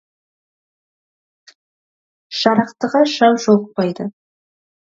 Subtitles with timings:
[2.39, 4.09] Жарақтыға жау жолықпайды.